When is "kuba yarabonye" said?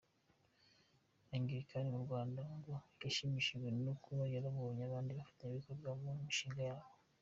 4.03-4.81